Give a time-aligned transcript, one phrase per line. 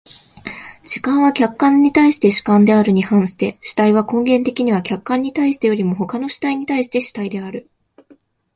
[0.83, 7.69] 主観は客観に対して主観であるに反して、主体は根源的には客観に対してよりも他の主体に対して主体である。